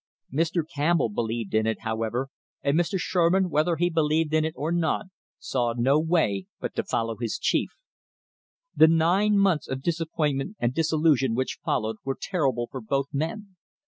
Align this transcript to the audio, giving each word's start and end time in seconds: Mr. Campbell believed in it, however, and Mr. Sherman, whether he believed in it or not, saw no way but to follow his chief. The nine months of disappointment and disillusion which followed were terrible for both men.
Mr. 0.33 0.63
Campbell 0.67 1.09
believed 1.09 1.53
in 1.53 1.67
it, 1.67 1.81
however, 1.81 2.29
and 2.63 2.75
Mr. 2.75 2.97
Sherman, 2.97 3.51
whether 3.51 3.75
he 3.75 3.87
believed 3.87 4.33
in 4.33 4.43
it 4.43 4.55
or 4.57 4.71
not, 4.71 5.05
saw 5.37 5.73
no 5.77 5.99
way 5.99 6.47
but 6.59 6.73
to 6.73 6.83
follow 6.83 7.17
his 7.17 7.37
chief. 7.37 7.73
The 8.75 8.87
nine 8.87 9.37
months 9.37 9.67
of 9.67 9.83
disappointment 9.83 10.55
and 10.59 10.73
disillusion 10.73 11.35
which 11.35 11.59
followed 11.63 11.97
were 12.03 12.17
terrible 12.19 12.65
for 12.71 12.81
both 12.81 13.09
men. 13.13 13.55